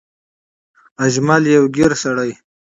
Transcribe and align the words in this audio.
اجمل 1.05 1.43
يو 1.55 1.63
ګېر 1.75 1.91
سړی 2.03 2.31